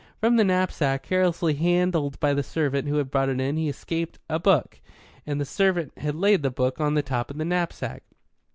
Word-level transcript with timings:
From 0.19 0.35
the 0.35 0.43
knapsack, 0.43 1.03
carelessly 1.03 1.53
handled 1.53 2.19
by 2.19 2.33
the 2.33 2.41
servant 2.41 2.87
who 2.87 2.95
had 2.95 3.11
brought 3.11 3.29
it 3.29 3.39
in, 3.39 3.55
had 3.55 3.67
escaped 3.69 4.17
a 4.27 4.39
book, 4.39 4.81
and 5.27 5.39
the 5.39 5.45
servant 5.45 5.95
had 5.99 6.15
laid 6.15 6.41
the 6.41 6.49
book 6.49 6.79
on 6.81 6.95
the 6.95 7.03
top 7.03 7.29
of 7.29 7.37
the 7.37 7.45
knapsack. 7.45 8.01